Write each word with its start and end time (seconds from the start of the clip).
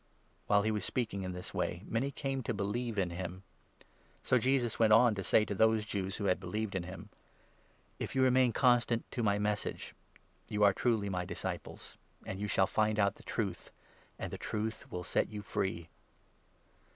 "While 0.47 0.63
he 0.63 0.71
was 0.71 0.83
speaking 0.83 1.21
in 1.21 1.33
this 1.33 1.53
way, 1.53 1.83
many 1.85 2.09
came 2.09 2.41
to 2.41 2.55
believe 2.55 2.97
in 2.97 3.09
30 3.09 3.21
him. 3.21 3.43
So 4.23 4.39
Jesus 4.39 4.79
went 4.79 4.93
on 4.93 5.13
to 5.13 5.23
say 5.23 5.45
to 5.45 5.53
those 5.53 5.85
Jews 5.85 6.15
who 6.15 6.25
had 6.25 6.39
believed 6.39 6.73
him: 6.73 6.81
31" 6.81 7.09
If 7.99 8.15
you 8.15 8.23
remain 8.23 8.51
constant 8.51 9.05
to 9.11 9.21
my 9.21 9.37
Message, 9.37 9.93
you 10.47 10.63
are 10.63 10.73
truly 10.73 11.07
my 11.09 11.23
disciples; 11.23 11.97
and 12.25 12.39
you 12.39 12.47
shall 12.47 12.65
find 12.65 12.97
out 12.97 13.13
the 13.13 13.21
Truth, 13.21 13.69
and 14.17 14.31
the 14.33 14.39
Truth 14.39 14.89
will 14.91 15.03
32 15.03 15.11
set 15.13 15.29
you 15.31 15.43
free." 15.43 15.87